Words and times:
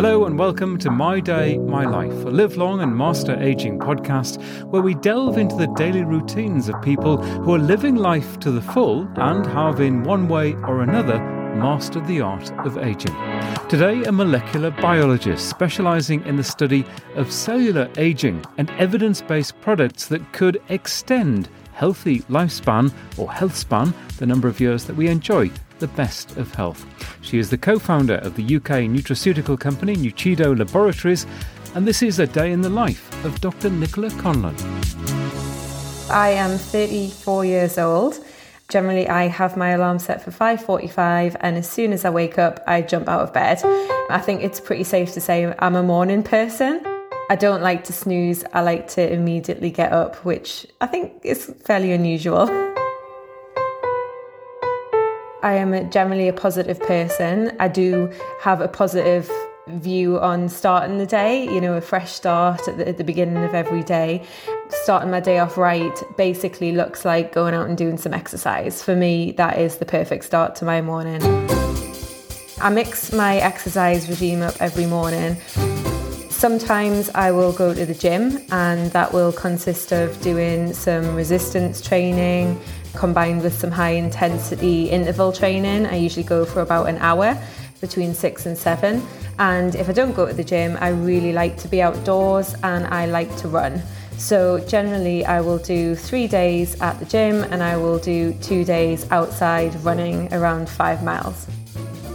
Hello 0.00 0.24
and 0.24 0.38
welcome 0.38 0.78
to 0.78 0.90
My 0.90 1.20
Day, 1.20 1.58
My 1.58 1.84
Life, 1.84 2.24
a 2.24 2.30
live 2.30 2.56
long 2.56 2.80
and 2.80 2.96
master 2.96 3.38
aging 3.38 3.78
podcast 3.78 4.40
where 4.70 4.80
we 4.80 4.94
delve 4.94 5.36
into 5.36 5.56
the 5.56 5.66
daily 5.76 6.04
routines 6.04 6.70
of 6.70 6.80
people 6.80 7.18
who 7.18 7.54
are 7.54 7.58
living 7.58 7.96
life 7.96 8.38
to 8.38 8.50
the 8.50 8.62
full 8.62 9.06
and 9.16 9.44
have, 9.44 9.78
in 9.78 10.02
one 10.02 10.26
way 10.26 10.54
or 10.54 10.80
another, 10.80 11.18
mastered 11.54 12.06
the 12.06 12.22
art 12.22 12.50
of 12.64 12.78
aging. 12.78 13.14
Today, 13.68 14.02
a 14.04 14.10
molecular 14.10 14.70
biologist 14.70 15.50
specializing 15.50 16.24
in 16.24 16.36
the 16.36 16.44
study 16.44 16.86
of 17.16 17.30
cellular 17.30 17.90
aging 17.98 18.42
and 18.56 18.70
evidence 18.78 19.20
based 19.20 19.60
products 19.60 20.06
that 20.06 20.32
could 20.32 20.62
extend 20.70 21.50
healthy 21.74 22.20
lifespan 22.20 22.90
or 23.18 23.30
health 23.30 23.54
span, 23.54 23.92
the 24.16 24.24
number 24.24 24.48
of 24.48 24.60
years 24.60 24.86
that 24.86 24.96
we 24.96 25.08
enjoy 25.08 25.50
the 25.80 25.88
best 25.88 26.36
of 26.36 26.54
health. 26.54 26.86
She 27.22 27.38
is 27.38 27.50
the 27.50 27.58
co 27.58 27.78
founder 27.78 28.16
of 28.16 28.36
the 28.36 28.56
UK 28.56 28.86
nutraceutical 28.86 29.58
company 29.58 29.96
Nuchido 29.96 30.56
Laboratories, 30.56 31.26
and 31.74 31.86
this 31.86 32.02
is 32.02 32.18
a 32.18 32.26
day 32.26 32.52
in 32.52 32.60
the 32.60 32.70
life 32.70 33.24
of 33.24 33.40
Dr. 33.40 33.70
Nicola 33.70 34.10
Conlon. 34.10 34.54
I 36.10 36.30
am 36.30 36.58
34 36.58 37.44
years 37.44 37.78
old. 37.78 38.18
Generally, 38.68 39.08
I 39.08 39.26
have 39.26 39.56
my 39.56 39.70
alarm 39.70 39.98
set 39.98 40.22
for 40.22 40.30
5:45, 40.30 41.36
and 41.40 41.56
as 41.56 41.68
soon 41.68 41.92
as 41.92 42.04
I 42.04 42.10
wake 42.10 42.38
up, 42.38 42.62
I 42.66 42.82
jump 42.82 43.08
out 43.08 43.22
of 43.22 43.32
bed. 43.32 43.60
I 44.10 44.18
think 44.18 44.44
it's 44.44 44.60
pretty 44.60 44.84
safe 44.84 45.12
to 45.14 45.20
say 45.20 45.52
I'm 45.58 45.74
a 45.74 45.82
morning 45.82 46.22
person. 46.22 46.80
I 47.30 47.36
don't 47.36 47.62
like 47.62 47.84
to 47.84 47.92
snooze. 47.92 48.44
I 48.52 48.60
like 48.62 48.88
to 48.88 49.12
immediately 49.12 49.70
get 49.70 49.92
up, 49.92 50.16
which 50.24 50.66
I 50.80 50.86
think 50.86 51.12
is 51.22 51.46
fairly 51.64 51.92
unusual. 51.92 52.48
I 55.42 55.54
am 55.54 55.90
generally 55.90 56.28
a 56.28 56.32
positive 56.32 56.78
person. 56.80 57.56
I 57.58 57.68
do 57.68 58.12
have 58.40 58.60
a 58.60 58.68
positive 58.68 59.30
view 59.68 60.18
on 60.18 60.48
starting 60.48 60.98
the 60.98 61.06
day, 61.06 61.44
you 61.44 61.60
know, 61.60 61.74
a 61.74 61.80
fresh 61.80 62.12
start 62.12 62.66
at 62.68 62.76
the, 62.76 62.88
at 62.88 62.98
the, 62.98 63.04
beginning 63.04 63.42
of 63.44 63.54
every 63.54 63.82
day. 63.82 64.26
Starting 64.82 65.10
my 65.10 65.20
day 65.20 65.38
off 65.38 65.56
right 65.56 65.96
basically 66.16 66.72
looks 66.72 67.04
like 67.04 67.32
going 67.32 67.54
out 67.54 67.68
and 67.68 67.78
doing 67.78 67.96
some 67.96 68.12
exercise. 68.12 68.82
For 68.82 68.96
me, 68.96 69.32
that 69.32 69.58
is 69.58 69.78
the 69.78 69.86
perfect 69.86 70.24
start 70.24 70.56
to 70.56 70.64
my 70.64 70.82
morning. 70.82 71.22
I 72.60 72.68
mix 72.70 73.12
my 73.12 73.36
exercise 73.36 74.08
regime 74.08 74.42
up 74.42 74.54
every 74.60 74.86
morning. 74.86 75.38
Sometimes 76.40 77.10
I 77.10 77.32
will 77.32 77.52
go 77.52 77.74
to 77.74 77.84
the 77.84 77.92
gym, 77.92 78.40
and 78.50 78.90
that 78.92 79.12
will 79.12 79.30
consist 79.30 79.92
of 79.92 80.18
doing 80.22 80.72
some 80.72 81.14
resistance 81.14 81.82
training 81.82 82.58
combined 82.94 83.42
with 83.42 83.52
some 83.52 83.70
high 83.70 83.90
intensity 83.90 84.88
interval 84.88 85.32
training. 85.32 85.84
I 85.84 85.96
usually 85.96 86.24
go 86.24 86.46
for 86.46 86.62
about 86.62 86.88
an 86.88 86.96
hour 86.96 87.38
between 87.82 88.14
six 88.14 88.46
and 88.46 88.56
seven. 88.56 89.06
And 89.38 89.74
if 89.74 89.90
I 89.90 89.92
don't 89.92 90.14
go 90.14 90.24
to 90.24 90.32
the 90.32 90.42
gym, 90.42 90.78
I 90.80 90.88
really 90.88 91.34
like 91.34 91.58
to 91.58 91.68
be 91.68 91.82
outdoors 91.82 92.54
and 92.62 92.86
I 92.86 93.04
like 93.04 93.36
to 93.42 93.48
run. 93.48 93.82
So 94.16 94.60
generally, 94.60 95.26
I 95.26 95.42
will 95.42 95.58
do 95.58 95.94
three 95.94 96.26
days 96.26 96.74
at 96.80 96.98
the 97.00 97.04
gym 97.04 97.44
and 97.52 97.62
I 97.62 97.76
will 97.76 97.98
do 97.98 98.32
two 98.40 98.64
days 98.64 99.06
outside 99.10 99.74
running 99.84 100.32
around 100.32 100.70
five 100.70 101.04
miles. 101.04 101.46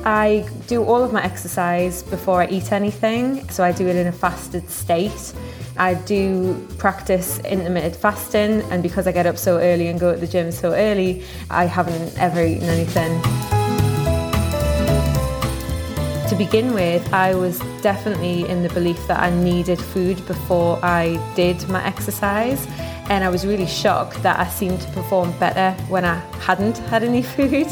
I 0.05 0.47
do 0.67 0.83
all 0.83 1.03
of 1.03 1.11
my 1.11 1.23
exercise 1.23 2.03
before 2.03 2.39
I 2.43 2.47
eat 2.47 2.71
anything, 2.71 3.49
so 3.49 3.63
I 3.63 3.71
do 3.71 3.87
it 3.87 3.95
in 3.95 4.05
a 4.05 4.11
fasted 4.11 4.69
state. 4.69 5.33
I 5.77 5.95
do 5.95 6.63
practice 6.77 7.39
intermittent 7.39 7.95
fasting, 7.95 8.61
and 8.69 8.83
because 8.83 9.07
I 9.07 9.11
get 9.11 9.25
up 9.25 9.35
so 9.35 9.57
early 9.57 9.87
and 9.87 9.99
go 9.99 10.13
to 10.13 10.19
the 10.19 10.27
gym 10.27 10.51
so 10.51 10.73
early, 10.73 11.23
I 11.49 11.65
haven't 11.65 12.19
ever 12.19 12.45
eaten 12.45 12.69
anything. 12.69 13.19
To 16.29 16.35
begin 16.35 16.73
with, 16.73 17.11
I 17.11 17.33
was 17.33 17.59
definitely 17.81 18.47
in 18.47 18.61
the 18.61 18.69
belief 18.69 19.07
that 19.07 19.19
I 19.19 19.31
needed 19.31 19.79
food 19.79 20.23
before 20.27 20.79
I 20.83 21.19
did 21.35 21.67
my 21.67 21.83
exercise. 21.83 22.67
And 23.07 23.23
I 23.23 23.29
was 23.29 23.45
really 23.45 23.67
shocked 23.67 24.21
that 24.23 24.39
I 24.39 24.47
seemed 24.47 24.81
to 24.81 24.91
perform 24.91 25.31
better 25.37 25.79
when 25.89 26.05
I 26.05 26.15
hadn't 26.41 26.77
had 26.89 27.03
any 27.03 27.21
food. 27.35 27.67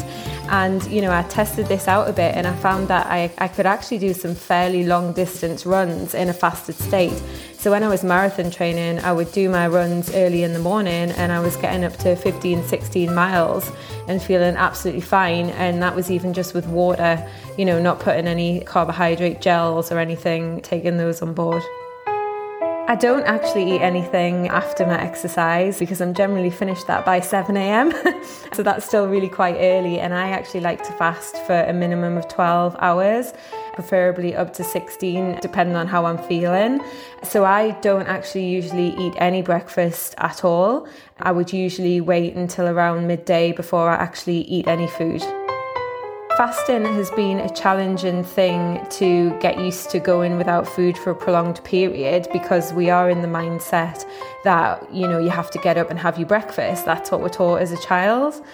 And, 0.48 0.84
you 0.86 1.00
know, 1.00 1.10
I 1.10 1.22
tested 1.22 1.66
this 1.66 1.88
out 1.88 2.08
a 2.08 2.12
bit 2.12 2.36
and 2.36 2.46
I 2.46 2.54
found 2.56 2.88
that 2.88 3.06
I, 3.06 3.32
I 3.38 3.48
could 3.48 3.66
actually 3.66 3.98
do 3.98 4.12
some 4.12 4.34
fairly 4.34 4.84
long 4.84 5.12
distance 5.12 5.64
runs 5.64 6.14
in 6.14 6.28
a 6.28 6.34
fasted 6.34 6.76
state. 6.76 7.20
So 7.56 7.70
when 7.70 7.82
I 7.82 7.88
was 7.88 8.04
marathon 8.04 8.50
training, 8.50 8.98
I 9.00 9.12
would 9.12 9.32
do 9.32 9.48
my 9.48 9.66
runs 9.66 10.14
early 10.14 10.42
in 10.42 10.52
the 10.52 10.58
morning 10.58 11.10
and 11.12 11.32
I 11.32 11.40
was 11.40 11.56
getting 11.56 11.82
up 11.82 11.96
to 11.98 12.14
15, 12.14 12.62
16 12.62 13.14
miles 13.14 13.72
and 14.06 14.22
feeling 14.22 14.54
absolutely 14.54 15.00
fine. 15.00 15.48
And 15.50 15.82
that 15.82 15.96
was 15.96 16.10
even 16.10 16.34
just 16.34 16.52
with 16.52 16.66
water, 16.66 17.26
you 17.56 17.64
know, 17.64 17.80
not 17.80 18.00
putting 18.00 18.28
any 18.28 18.60
carbohydrate 18.60 19.40
gels 19.40 19.90
or 19.90 19.98
anything, 19.98 20.60
taking 20.60 20.98
those 20.98 21.22
on 21.22 21.32
board. 21.32 21.62
I 22.86 22.96
don't 22.96 23.24
actually 23.24 23.74
eat 23.74 23.80
anything 23.80 24.48
after 24.48 24.86
my 24.86 25.00
exercise 25.00 25.78
because 25.78 26.02
I'm 26.02 26.12
generally 26.12 26.50
finished 26.50 26.86
that 26.86 27.06
by 27.06 27.20
7 27.20 27.56
a.m. 27.56 27.92
so 28.52 28.62
that's 28.62 28.84
still 28.84 29.08
really 29.08 29.30
quite 29.30 29.56
early. 29.56 29.98
And 29.98 30.12
I 30.12 30.28
actually 30.28 30.60
like 30.60 30.84
to 30.84 30.92
fast 30.92 31.34
for 31.46 31.62
a 31.62 31.72
minimum 31.72 32.18
of 32.18 32.28
12 32.28 32.76
hours, 32.80 33.32
preferably 33.72 34.36
up 34.36 34.52
to 34.54 34.64
16, 34.64 35.38
depending 35.40 35.76
on 35.76 35.86
how 35.86 36.04
I'm 36.04 36.18
feeling. 36.18 36.84
So 37.22 37.46
I 37.46 37.70
don't 37.80 38.06
actually 38.06 38.50
usually 38.50 38.94
eat 38.98 39.14
any 39.16 39.40
breakfast 39.40 40.14
at 40.18 40.44
all. 40.44 40.86
I 41.20 41.32
would 41.32 41.54
usually 41.54 42.02
wait 42.02 42.34
until 42.34 42.68
around 42.68 43.06
midday 43.06 43.52
before 43.52 43.88
I 43.88 43.94
actually 43.94 44.42
eat 44.42 44.68
any 44.68 44.88
food. 44.88 45.24
Fasting 46.36 46.84
has 46.84 47.12
been 47.12 47.38
a 47.38 47.48
challenging 47.48 48.24
thing 48.24 48.84
to 48.90 49.30
get 49.38 49.56
used 49.56 49.90
to 49.90 50.00
going 50.00 50.36
without 50.36 50.66
food 50.66 50.98
for 50.98 51.10
a 51.10 51.14
prolonged 51.14 51.62
period 51.62 52.26
because 52.32 52.72
we 52.72 52.90
are 52.90 53.08
in 53.08 53.22
the 53.22 53.28
mindset 53.28 54.04
that, 54.42 54.92
you 54.92 55.06
know, 55.06 55.20
you 55.20 55.30
have 55.30 55.48
to 55.52 55.60
get 55.60 55.78
up 55.78 55.90
and 55.90 55.98
have 56.00 56.18
your 56.18 56.26
breakfast. 56.26 56.84
That's 56.84 57.12
what 57.12 57.20
we're 57.20 57.28
taught 57.28 57.62
as 57.62 57.70
a 57.70 57.80
child. 57.82 58.44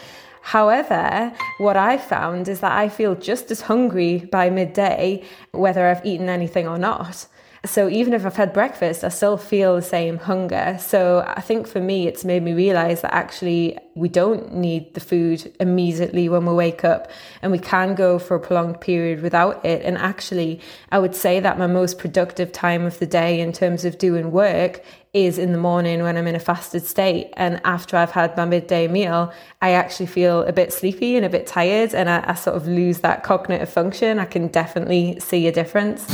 However, 0.43 1.33
what 1.57 1.79
I 1.79 1.97
found 1.97 2.49
is 2.49 2.61
that 2.61 2.73
I 2.73 2.91
feel 2.91 3.15
just 3.15 3.51
as 3.51 3.63
hungry 3.63 4.29
by 4.31 4.51
midday, 4.51 5.25
whether 5.53 5.87
I've 5.87 6.05
eaten 6.05 6.29
anything 6.29 6.69
or 6.69 6.77
not. 6.77 7.27
So 7.67 7.91
even 7.91 8.15
if 8.15 8.25
I've 8.25 8.37
had 8.37 8.55
breakfast, 8.55 9.05
I 9.05 9.11
still 9.11 9.37
feel 9.37 9.77
the 9.77 9.83
same 9.83 10.17
hunger. 10.17 10.79
So 10.81 11.23
I 11.27 11.43
think 11.43 11.67
for 11.67 11.79
me, 11.79 12.07
it's 12.07 12.25
made 12.25 12.43
me 12.43 12.55
realize 12.55 13.03
that 13.03 13.13
actually 13.13 13.79
we 13.95 14.09
don't 14.09 14.55
need 14.55 14.95
the 14.95 15.01
food 15.01 15.53
immediately 15.61 16.31
when 16.31 16.47
we 16.47 16.55
wake 16.55 16.85
up 16.85 17.11
and 17.43 17.53
we 17.53 17.59
can 17.59 17.95
go 17.95 18.19
for 18.19 18.35
a 18.37 18.41
prolonged 18.41 18.81
period 18.81 19.21
without 19.21 19.63
it. 19.65 19.83
And 19.83 19.99
actually, 19.99 20.59
I 20.91 20.99
would 20.99 21.15
say 21.15 21.39
that 21.39 21.59
my 21.59 21.67
most 21.67 21.99
productive 21.99 22.51
time 22.51 22.87
of 22.87 22.99
the 22.99 23.07
day 23.07 23.41
in 23.41 23.53
terms 23.53 23.85
of 23.85 23.99
doing 23.99 24.33
work 24.33 24.83
is 25.13 25.37
in 25.37 25.53
the 25.53 25.59
morning 25.59 26.03
when 26.03 26.17
I'm 26.17 26.27
in 26.29 26.37
a 26.37 26.41
fasted 26.41 26.87
state. 26.87 27.31
And 27.35 27.61
after 27.65 27.99
I've 27.99 28.13
had 28.13 28.35
my 28.39 28.47
midday 28.47 28.89
meal, 28.89 29.35
I 29.61 29.73
actually 29.73 30.07
feel 30.07 30.45
a 30.45 30.53
bit 30.53 30.73
sleepy 30.73 31.15
and 31.15 31.27
a 31.27 31.29
bit 31.31 31.47
tired 31.47 31.95
and 31.95 32.09
I, 32.09 32.25
I 32.27 32.35
sort 32.35 32.57
of 32.57 32.67
lose 32.67 33.01
that 33.01 33.23
cognitive 33.23 33.69
function. 33.69 34.19
I 34.19 34.25
can 34.25 34.49
definitely 34.49 35.21
see 35.21 35.47
a 35.47 35.53
difference. 35.53 36.07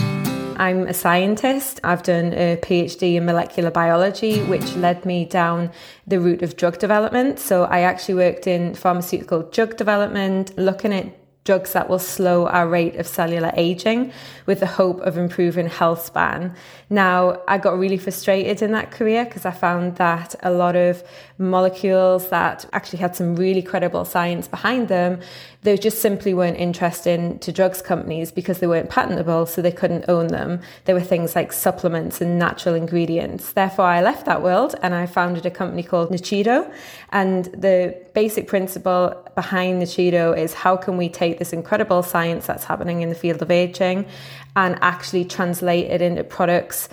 I'm 0.56 0.86
a 0.86 0.94
scientist. 0.94 1.80
I've 1.84 2.02
done 2.02 2.32
a 2.32 2.56
PhD 2.56 3.16
in 3.16 3.24
molecular 3.26 3.70
biology, 3.70 4.42
which 4.44 4.74
led 4.76 5.04
me 5.04 5.24
down 5.24 5.70
the 6.06 6.18
route 6.18 6.42
of 6.42 6.56
drug 6.56 6.78
development. 6.78 7.38
So 7.38 7.64
I 7.64 7.80
actually 7.80 8.14
worked 8.14 8.46
in 8.46 8.74
pharmaceutical 8.74 9.42
drug 9.42 9.76
development, 9.76 10.56
looking 10.58 10.92
at 10.92 11.06
drugs 11.46 11.72
that 11.72 11.88
will 11.88 11.98
slow 11.98 12.46
our 12.48 12.68
rate 12.68 12.96
of 12.96 13.06
cellular 13.06 13.52
aging 13.56 14.12
with 14.44 14.60
the 14.60 14.66
hope 14.66 15.00
of 15.00 15.16
improving 15.16 15.68
health 15.68 16.04
span. 16.04 16.54
Now, 16.90 17.40
I 17.48 17.58
got 17.58 17.78
really 17.78 17.96
frustrated 17.96 18.60
in 18.62 18.72
that 18.72 18.90
career 18.90 19.24
because 19.24 19.46
I 19.46 19.52
found 19.52 19.96
that 19.96 20.34
a 20.42 20.50
lot 20.50 20.76
of 20.76 21.02
molecules 21.38 22.28
that 22.28 22.66
actually 22.72 22.98
had 22.98 23.16
some 23.16 23.36
really 23.36 23.62
credible 23.62 24.04
science 24.04 24.46
behind 24.48 24.88
them, 24.88 25.20
they 25.62 25.76
just 25.76 26.00
simply 26.00 26.32
weren't 26.32 26.58
interesting 26.58 27.40
to 27.40 27.50
drugs 27.50 27.82
companies 27.82 28.30
because 28.30 28.60
they 28.60 28.68
weren't 28.68 28.88
patentable, 28.88 29.46
so 29.46 29.60
they 29.60 29.72
couldn't 29.72 30.04
own 30.08 30.28
them. 30.28 30.60
There 30.84 30.94
were 30.94 31.00
things 31.00 31.34
like 31.34 31.52
supplements 31.52 32.20
and 32.20 32.38
natural 32.38 32.76
ingredients. 32.76 33.52
Therefore, 33.52 33.86
I 33.86 34.00
left 34.00 34.26
that 34.26 34.42
world 34.42 34.76
and 34.82 34.94
I 34.94 35.06
founded 35.06 35.44
a 35.44 35.50
company 35.50 35.82
called 35.82 36.10
Nuchido. 36.10 36.72
And 37.10 37.46
the 37.46 37.96
basic 38.14 38.46
principle 38.46 39.28
behind 39.34 39.82
Nuchido 39.82 40.38
is 40.38 40.54
how 40.54 40.76
can 40.76 40.96
we 40.96 41.08
take 41.08 41.35
this 41.38 41.52
incredible 41.52 42.02
science 42.02 42.46
that's 42.46 42.64
happening 42.64 43.02
in 43.02 43.08
the 43.08 43.14
field 43.14 43.42
of 43.42 43.50
aging 43.50 44.06
and 44.54 44.78
actually 44.80 45.24
translate 45.24 45.86
it 45.86 46.00
into 46.00 46.24
products 46.24 46.88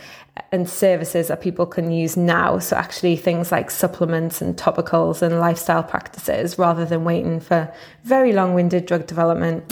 and 0.51 0.67
services 0.67 1.27
that 1.27 1.41
people 1.41 1.65
can 1.65 1.91
use 1.91 2.17
now. 2.17 2.59
So, 2.59 2.75
actually, 2.75 3.15
things 3.17 3.51
like 3.51 3.69
supplements 3.69 4.41
and 4.41 4.55
topicals 4.55 5.21
and 5.21 5.39
lifestyle 5.39 5.83
practices 5.83 6.57
rather 6.57 6.85
than 6.85 7.03
waiting 7.03 7.39
for 7.39 7.71
very 8.03 8.33
long 8.33 8.53
winded 8.53 8.85
drug 8.85 9.05
development. 9.05 9.63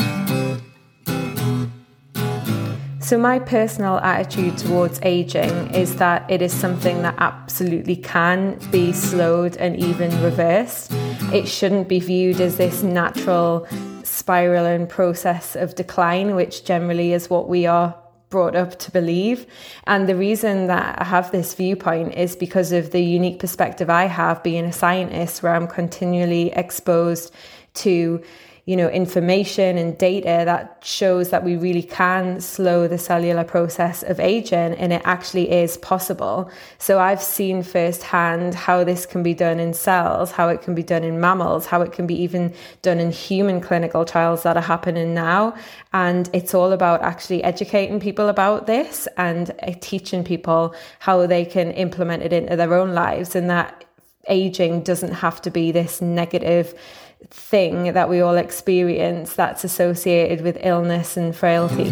So, 3.11 3.17
my 3.17 3.39
personal 3.39 3.97
attitude 3.97 4.57
towards 4.57 4.99
aging 5.03 5.73
is 5.73 5.97
that 5.97 6.29
it 6.29 6.41
is 6.41 6.53
something 6.53 7.01
that 7.01 7.15
absolutely 7.17 7.97
can 7.97 8.57
be 8.71 8.93
slowed 8.93 9.57
and 9.57 9.75
even 9.75 10.09
reversed. 10.23 10.93
It 11.33 11.47
shouldn't 11.47 11.87
be 11.87 11.99
viewed 11.99 12.39
as 12.39 12.57
this 12.57 12.83
natural 12.83 13.67
spiraling 14.21 14.87
process 14.87 15.55
of 15.55 15.75
decline, 15.75 16.35
which 16.35 16.63
generally 16.71 17.11
is 17.13 17.29
what 17.29 17.49
we 17.49 17.65
are 17.65 17.95
brought 18.29 18.55
up 18.55 18.71
to 18.79 18.91
believe. 18.91 19.45
And 19.85 20.07
the 20.07 20.15
reason 20.15 20.67
that 20.67 21.01
I 21.01 21.05
have 21.15 21.31
this 21.31 21.53
viewpoint 21.53 22.15
is 22.15 22.35
because 22.35 22.71
of 22.71 22.91
the 22.91 23.03
unique 23.19 23.39
perspective 23.39 23.89
I 23.89 24.05
have 24.05 24.43
being 24.43 24.65
a 24.65 24.71
scientist, 24.71 25.43
where 25.43 25.55
I'm 25.55 25.67
continually 25.67 26.51
exposed 26.63 27.33
to 27.83 28.21
you 28.65 28.75
know, 28.75 28.89
information 28.89 29.77
and 29.77 29.97
data 29.97 30.43
that 30.45 30.77
shows 30.83 31.31
that 31.31 31.43
we 31.43 31.55
really 31.55 31.81
can 31.81 32.39
slow 32.39 32.87
the 32.87 32.97
cellular 32.97 33.43
process 33.43 34.03
of 34.03 34.19
aging 34.19 34.73
and 34.75 34.93
it 34.93 35.01
actually 35.03 35.49
is 35.51 35.77
possible. 35.77 36.49
So 36.77 36.99
I've 36.99 37.23
seen 37.23 37.63
firsthand 37.63 38.53
how 38.53 38.83
this 38.83 39.07
can 39.07 39.23
be 39.23 39.33
done 39.33 39.59
in 39.59 39.73
cells, 39.73 40.31
how 40.31 40.47
it 40.49 40.61
can 40.61 40.75
be 40.75 40.83
done 40.83 41.03
in 41.03 41.19
mammals, 41.19 41.65
how 41.65 41.81
it 41.81 41.91
can 41.91 42.05
be 42.05 42.15
even 42.21 42.53
done 42.83 42.99
in 42.99 43.11
human 43.11 43.61
clinical 43.61 44.05
trials 44.05 44.43
that 44.43 44.57
are 44.57 44.63
happening 44.63 45.15
now. 45.15 45.55
And 45.91 46.29
it's 46.31 46.53
all 46.53 46.71
about 46.71 47.01
actually 47.01 47.43
educating 47.43 47.99
people 47.99 48.29
about 48.29 48.67
this 48.67 49.07
and 49.17 49.49
uh, 49.63 49.73
teaching 49.81 50.23
people 50.23 50.75
how 50.99 51.25
they 51.25 51.45
can 51.45 51.71
implement 51.71 52.21
it 52.21 52.31
into 52.31 52.55
their 52.55 52.75
own 52.75 52.93
lives 52.93 53.35
and 53.35 53.49
that 53.49 53.85
aging 54.27 54.83
doesn't 54.83 55.13
have 55.13 55.41
to 55.41 55.49
be 55.49 55.71
this 55.71 55.99
negative 55.99 56.75
thing 57.29 57.93
that 57.93 58.09
we 58.09 58.21
all 58.21 58.35
experience 58.35 59.33
that's 59.33 59.63
associated 59.63 60.41
with 60.43 60.57
illness 60.61 61.17
and 61.17 61.35
frailty. 61.35 61.91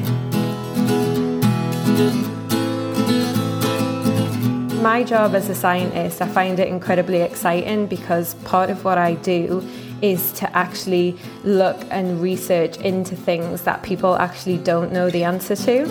My 4.81 5.03
job 5.03 5.35
as 5.35 5.49
a 5.49 5.55
scientist, 5.55 6.21
I 6.21 6.27
find 6.27 6.59
it 6.59 6.67
incredibly 6.69 7.21
exciting 7.21 7.85
because 7.87 8.33
part 8.45 8.69
of 8.69 8.85
what 8.85 8.97
I 8.97 9.15
do 9.15 9.67
is 10.01 10.31
to 10.33 10.57
actually 10.57 11.17
look 11.43 11.77
and 11.89 12.21
research 12.21 12.77
into 12.77 13.15
things 13.15 13.63
that 13.63 13.83
people 13.83 14.15
actually 14.15 14.57
don't 14.57 14.93
know 14.93 15.09
the 15.09 15.23
answer 15.25 15.55
to. 15.55 15.87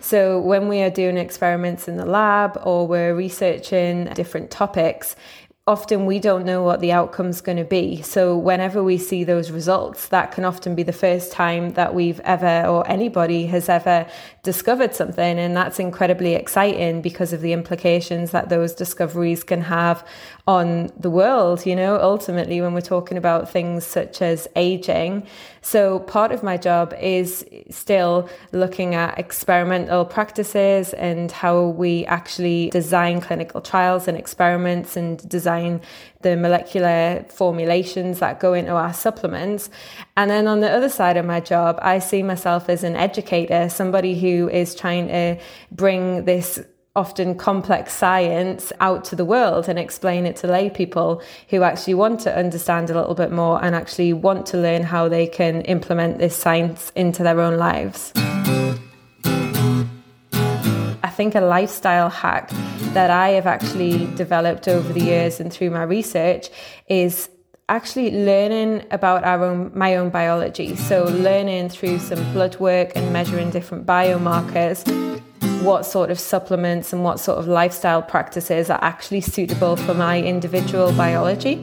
So, 0.00 0.38
when 0.38 0.68
we 0.68 0.82
are 0.82 0.90
doing 0.90 1.16
experiments 1.16 1.88
in 1.88 1.96
the 1.96 2.04
lab 2.04 2.60
or 2.64 2.86
we're 2.86 3.14
researching 3.14 4.04
different 4.12 4.50
topics, 4.50 5.16
often 5.72 6.04
we 6.04 6.18
don't 6.18 6.44
know 6.44 6.62
what 6.62 6.80
the 6.80 6.92
outcome's 6.92 7.40
going 7.40 7.56
to 7.56 7.64
be. 7.64 8.02
So, 8.02 8.36
whenever 8.36 8.82
we 8.82 8.98
see 8.98 9.24
those 9.24 9.50
results, 9.50 10.08
that 10.08 10.30
can 10.30 10.44
often 10.44 10.74
be 10.74 10.82
the 10.82 10.92
first 10.92 11.32
time 11.32 11.72
that 11.80 11.94
we've 11.94 12.20
ever, 12.20 12.66
or 12.66 12.86
anybody 12.98 13.46
has 13.46 13.70
ever 13.70 14.06
discovered 14.42 14.94
something. 14.94 15.38
And 15.38 15.56
that's 15.56 15.78
incredibly 15.78 16.34
exciting 16.34 17.00
because 17.00 17.32
of 17.32 17.40
the 17.40 17.54
implications 17.54 18.32
that 18.32 18.50
those 18.50 18.74
discoveries 18.74 19.42
can 19.44 19.62
have 19.62 20.06
on 20.46 20.90
the 20.98 21.08
world, 21.08 21.64
you 21.64 21.76
know, 21.76 21.98
ultimately, 22.00 22.60
when 22.60 22.74
we're 22.74 22.80
talking 22.96 23.16
about 23.16 23.50
things 23.50 23.86
such 23.86 24.20
as 24.20 24.46
aging. 24.54 25.26
So, 25.62 26.00
part 26.00 26.32
of 26.32 26.42
my 26.42 26.56
job 26.58 26.92
is 27.00 27.46
still 27.70 28.28
looking 28.50 28.94
at 28.94 29.18
experimental 29.18 30.04
practices 30.04 30.92
and 30.94 31.30
how 31.30 31.68
we 31.84 32.04
actually 32.06 32.68
design 32.70 33.20
clinical 33.20 33.60
trials 33.60 34.08
and 34.08 34.18
experiments 34.18 34.96
and 34.96 35.26
design 35.28 35.61
the 36.22 36.36
molecular 36.36 37.24
formulations 37.28 38.18
that 38.20 38.40
go 38.40 38.54
into 38.54 38.72
our 38.72 38.92
supplements. 38.92 39.70
And 40.16 40.30
then 40.30 40.46
on 40.46 40.60
the 40.60 40.70
other 40.70 40.88
side 40.88 41.16
of 41.16 41.26
my 41.26 41.40
job, 41.40 41.78
I 41.82 41.98
see 41.98 42.22
myself 42.22 42.68
as 42.68 42.84
an 42.84 42.96
educator, 42.96 43.68
somebody 43.68 44.18
who 44.18 44.48
is 44.48 44.74
trying 44.74 45.08
to 45.08 45.38
bring 45.70 46.24
this 46.24 46.60
often 46.94 47.34
complex 47.34 47.94
science 47.94 48.70
out 48.80 49.04
to 49.04 49.16
the 49.16 49.24
world 49.24 49.68
and 49.68 49.78
explain 49.78 50.26
it 50.26 50.36
to 50.36 50.46
lay 50.46 50.68
people 50.68 51.22
who 51.48 51.62
actually 51.62 51.94
want 51.94 52.20
to 52.20 52.36
understand 52.36 52.90
a 52.90 52.94
little 52.94 53.14
bit 53.14 53.32
more 53.32 53.64
and 53.64 53.74
actually 53.74 54.12
want 54.12 54.44
to 54.44 54.58
learn 54.58 54.82
how 54.82 55.08
they 55.08 55.26
can 55.26 55.62
implement 55.62 56.18
this 56.18 56.36
science 56.36 56.92
into 56.94 57.22
their 57.22 57.40
own 57.40 57.56
lives. 57.56 58.12
I 61.12 61.14
think 61.14 61.34
a 61.34 61.42
lifestyle 61.42 62.08
hack 62.08 62.48
that 62.94 63.10
I 63.10 63.32
have 63.32 63.46
actually 63.46 64.06
developed 64.14 64.66
over 64.66 64.94
the 64.94 65.02
years 65.02 65.40
and 65.40 65.52
through 65.52 65.68
my 65.68 65.82
research 65.82 66.48
is 66.88 67.28
actually 67.68 68.12
learning 68.12 68.86
about 68.90 69.22
our 69.22 69.44
own 69.44 69.70
my 69.74 69.96
own 69.96 70.08
biology 70.08 70.74
so 70.74 71.04
learning 71.04 71.68
through 71.68 71.98
some 71.98 72.32
blood 72.32 72.58
work 72.60 72.92
and 72.96 73.12
measuring 73.12 73.50
different 73.50 73.84
biomarkers 73.84 74.80
what 75.62 75.84
sort 75.84 76.10
of 76.10 76.18
supplements 76.18 76.94
and 76.94 77.04
what 77.04 77.20
sort 77.20 77.38
of 77.38 77.46
lifestyle 77.46 78.00
practices 78.00 78.70
are 78.70 78.82
actually 78.82 79.20
suitable 79.20 79.76
for 79.76 79.92
my 79.92 80.18
individual 80.18 80.92
biology. 80.92 81.62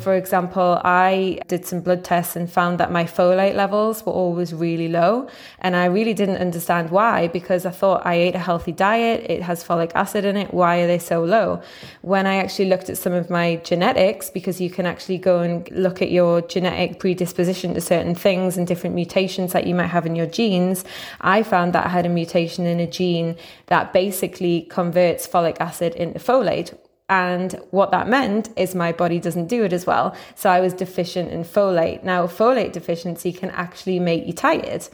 For 0.00 0.14
example, 0.14 0.80
I 0.82 1.40
did 1.48 1.66
some 1.66 1.80
blood 1.82 2.04
tests 2.04 2.34
and 2.34 2.50
found 2.50 2.80
that 2.80 2.90
my 2.90 3.04
folate 3.04 3.54
levels 3.54 4.04
were 4.06 4.12
always 4.12 4.54
really 4.54 4.88
low. 4.88 5.28
And 5.58 5.76
I 5.76 5.84
really 5.84 6.14
didn't 6.14 6.38
understand 6.38 6.90
why 6.90 7.28
because 7.28 7.66
I 7.66 7.70
thought 7.70 8.06
I 8.06 8.14
ate 8.14 8.34
a 8.34 8.38
healthy 8.38 8.72
diet, 8.72 9.26
it 9.28 9.42
has 9.42 9.62
folic 9.62 9.92
acid 9.94 10.24
in 10.24 10.38
it. 10.38 10.54
Why 10.54 10.78
are 10.78 10.86
they 10.86 10.98
so 10.98 11.22
low? 11.22 11.60
When 12.00 12.26
I 12.26 12.36
actually 12.36 12.70
looked 12.70 12.88
at 12.88 12.96
some 12.96 13.12
of 13.12 13.28
my 13.28 13.56
genetics, 13.56 14.30
because 14.30 14.58
you 14.58 14.70
can 14.70 14.86
actually 14.86 15.18
go 15.18 15.40
and 15.40 15.70
look 15.70 16.00
at 16.00 16.10
your 16.10 16.40
genetic 16.40 16.98
predisposition 16.98 17.74
to 17.74 17.82
certain 17.82 18.14
things 18.14 18.56
and 18.56 18.66
different 18.66 18.94
mutations 18.94 19.52
that 19.52 19.66
you 19.66 19.74
might 19.74 19.88
have 19.88 20.06
in 20.06 20.16
your 20.16 20.26
genes, 20.26 20.82
I 21.20 21.42
found 21.42 21.74
that 21.74 21.84
I 21.84 21.90
had 21.90 22.06
a 22.06 22.08
mutation 22.08 22.64
in 22.64 22.80
a 22.80 22.86
gene 22.86 23.36
that 23.66 23.92
basically 23.92 24.62
converts 24.62 25.28
folic 25.28 25.58
acid 25.60 25.94
into 25.94 26.18
folate 26.18 26.74
and 27.10 27.60
what 27.72 27.90
that 27.90 28.08
meant 28.08 28.48
is 28.56 28.74
my 28.74 28.92
body 28.92 29.18
doesn't 29.18 29.48
do 29.48 29.64
it 29.64 29.72
as 29.72 29.84
well. 29.84 30.16
So 30.36 30.48
I 30.48 30.60
was 30.60 30.72
deficient 30.72 31.30
in 31.30 31.42
folate. 31.42 32.04
Now, 32.04 32.28
folate 32.28 32.72
deficiency 32.72 33.32
can 33.32 33.50
actually 33.50 33.98
make 33.98 34.26
you 34.26 34.32
tired. 34.32 34.88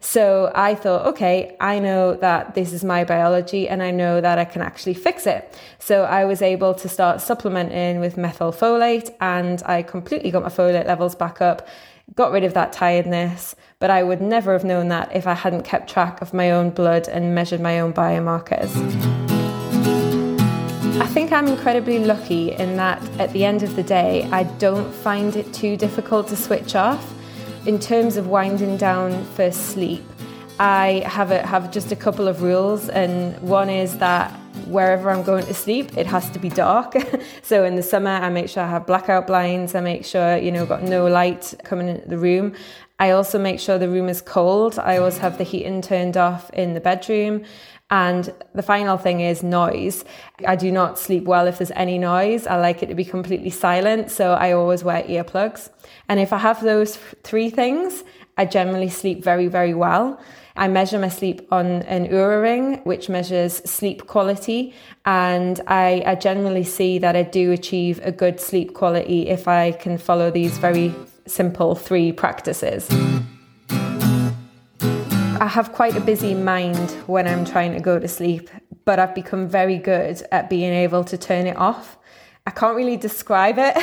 So 0.00 0.50
I 0.54 0.74
thought, 0.74 1.06
okay, 1.08 1.58
I 1.60 1.78
know 1.78 2.14
that 2.14 2.54
this 2.54 2.72
is 2.72 2.82
my 2.82 3.04
biology 3.04 3.68
and 3.68 3.82
I 3.82 3.90
know 3.90 4.22
that 4.22 4.38
I 4.38 4.46
can 4.46 4.62
actually 4.62 4.94
fix 4.94 5.26
it. 5.26 5.54
So 5.78 6.04
I 6.04 6.24
was 6.24 6.40
able 6.40 6.72
to 6.72 6.88
start 6.88 7.20
supplementing 7.20 8.00
with 8.00 8.16
methylfolate 8.16 9.14
and 9.20 9.62
I 9.66 9.82
completely 9.82 10.30
got 10.30 10.42
my 10.42 10.48
folate 10.48 10.86
levels 10.86 11.14
back 11.14 11.42
up, 11.42 11.68
got 12.14 12.32
rid 12.32 12.44
of 12.44 12.54
that 12.54 12.72
tiredness. 12.72 13.54
But 13.78 13.90
I 13.90 14.02
would 14.02 14.22
never 14.22 14.54
have 14.54 14.64
known 14.64 14.88
that 14.88 15.14
if 15.14 15.26
I 15.26 15.34
hadn't 15.34 15.64
kept 15.64 15.90
track 15.90 16.22
of 16.22 16.32
my 16.32 16.50
own 16.50 16.70
blood 16.70 17.06
and 17.06 17.34
measured 17.34 17.60
my 17.60 17.78
own 17.78 17.92
biomarkers. 17.92 19.29
I 20.98 21.06
think 21.06 21.30
I'm 21.30 21.46
incredibly 21.46 22.00
lucky 22.00 22.52
in 22.52 22.76
that 22.76 23.00
at 23.20 23.32
the 23.32 23.44
end 23.44 23.62
of 23.62 23.76
the 23.76 23.82
day, 23.82 24.28
I 24.32 24.42
don't 24.42 24.92
find 24.92 25.36
it 25.36 25.52
too 25.54 25.76
difficult 25.76 26.26
to 26.28 26.36
switch 26.36 26.74
off. 26.74 27.14
In 27.66 27.78
terms 27.78 28.16
of 28.16 28.26
winding 28.26 28.76
down 28.76 29.24
for 29.36 29.52
sleep, 29.52 30.02
I 30.58 31.02
have 31.06 31.30
a, 31.30 31.46
have 31.46 31.70
just 31.70 31.92
a 31.92 31.96
couple 31.96 32.26
of 32.26 32.42
rules, 32.42 32.88
and 32.88 33.40
one 33.40 33.70
is 33.70 33.98
that 33.98 34.32
wherever 34.66 35.10
I'm 35.10 35.22
going 35.22 35.46
to 35.46 35.54
sleep, 35.54 35.96
it 35.96 36.06
has 36.06 36.28
to 36.30 36.38
be 36.38 36.48
dark. 36.48 36.94
so 37.42 37.64
in 37.64 37.76
the 37.76 37.82
summer, 37.82 38.10
I 38.10 38.28
make 38.28 38.48
sure 38.48 38.62
I 38.62 38.68
have 38.68 38.86
blackout 38.86 39.26
blinds. 39.26 39.74
I 39.74 39.80
make 39.80 40.04
sure 40.04 40.36
you 40.36 40.50
know 40.50 40.66
got 40.66 40.82
no 40.82 41.06
light 41.06 41.54
coming 41.64 41.88
into 41.88 42.08
the 42.08 42.18
room. 42.18 42.54
I 43.00 43.12
also 43.12 43.38
make 43.38 43.58
sure 43.58 43.78
the 43.78 43.88
room 43.88 44.10
is 44.10 44.20
cold. 44.20 44.78
I 44.78 44.98
always 44.98 45.18
have 45.18 45.38
the 45.38 45.44
heating 45.44 45.80
turned 45.80 46.18
off 46.18 46.50
in 46.50 46.74
the 46.74 46.80
bedroom. 46.80 47.44
And 47.90 48.32
the 48.54 48.62
final 48.62 48.98
thing 48.98 49.20
is 49.20 49.42
noise. 49.42 50.04
I 50.46 50.54
do 50.54 50.70
not 50.70 50.98
sleep 50.98 51.24
well 51.24 51.46
if 51.48 51.58
there's 51.58 51.72
any 51.72 51.98
noise. 51.98 52.46
I 52.46 52.56
like 52.56 52.82
it 52.82 52.86
to 52.86 52.94
be 52.94 53.06
completely 53.06 53.48
silent. 53.48 54.10
So 54.10 54.34
I 54.34 54.52
always 54.52 54.84
wear 54.84 55.02
earplugs. 55.02 55.70
And 56.10 56.20
if 56.20 56.32
I 56.32 56.38
have 56.38 56.62
those 56.62 56.96
three 57.24 57.48
things, 57.48 58.04
I 58.36 58.44
generally 58.44 58.90
sleep 58.90 59.24
very, 59.24 59.48
very 59.48 59.74
well. 59.74 60.20
I 60.54 60.68
measure 60.68 60.98
my 60.98 61.08
sleep 61.08 61.48
on 61.50 61.82
an 61.82 62.06
Oura 62.08 62.42
ring, 62.42 62.80
which 62.84 63.08
measures 63.08 63.54
sleep 63.68 64.06
quality. 64.08 64.74
And 65.06 65.58
I, 65.66 66.02
I 66.04 66.14
generally 66.16 66.64
see 66.64 66.98
that 66.98 67.16
I 67.16 67.22
do 67.22 67.50
achieve 67.50 67.98
a 68.04 68.12
good 68.12 68.40
sleep 68.40 68.74
quality 68.74 69.28
if 69.28 69.48
I 69.48 69.72
can 69.72 69.96
follow 69.96 70.30
these 70.30 70.58
very 70.58 70.94
simple 71.26 71.74
three 71.74 72.12
practices. 72.12 72.88
I 75.40 75.46
have 75.46 75.72
quite 75.72 75.96
a 75.96 76.00
busy 76.00 76.34
mind 76.34 76.90
when 77.06 77.26
I'm 77.26 77.46
trying 77.46 77.72
to 77.72 77.80
go 77.80 77.98
to 77.98 78.06
sleep, 78.06 78.50
but 78.84 78.98
I've 78.98 79.14
become 79.14 79.48
very 79.48 79.78
good 79.78 80.22
at 80.30 80.50
being 80.50 80.72
able 80.72 81.02
to 81.04 81.16
turn 81.16 81.46
it 81.46 81.56
off. 81.56 81.96
I 82.46 82.50
can't 82.50 82.76
really 82.76 82.96
describe 82.96 83.56
it. 83.58 83.74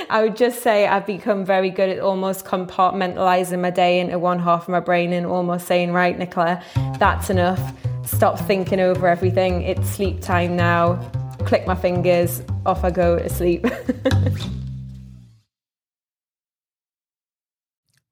I 0.10 0.22
would 0.22 0.36
just 0.36 0.62
say 0.62 0.86
I've 0.86 1.06
become 1.06 1.44
very 1.44 1.70
good 1.70 1.88
at 1.88 1.98
almost 1.98 2.44
compartmentalizing 2.44 3.60
my 3.60 3.70
day 3.70 4.00
into 4.00 4.18
one 4.18 4.38
half 4.38 4.62
of 4.62 4.68
my 4.68 4.80
brain 4.80 5.12
and 5.12 5.26
almost 5.26 5.66
saying, 5.66 5.92
right, 5.92 6.18
Nicola, 6.18 6.62
that's 6.98 7.30
enough. 7.30 7.60
Stop 8.04 8.38
thinking 8.38 8.78
over 8.78 9.08
everything. 9.08 9.62
It's 9.62 9.88
sleep 9.88 10.20
time 10.20 10.56
now. 10.56 10.96
Click 11.46 11.66
my 11.66 11.74
fingers, 11.74 12.42
off 12.64 12.84
I 12.84 12.90
go 12.90 13.18
to 13.18 13.28
sleep. 13.28 13.66